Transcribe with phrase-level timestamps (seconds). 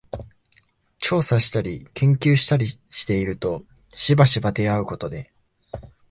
[0.99, 5.31] 調査したり研究したりしているとしばしば出合うことで、